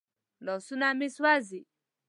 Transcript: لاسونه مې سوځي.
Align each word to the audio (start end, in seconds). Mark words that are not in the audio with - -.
لاسونه 0.45 0.89
مې 0.99 1.07
سوځي. 1.15 1.61